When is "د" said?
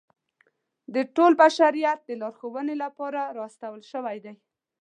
0.93-0.95, 2.05-2.09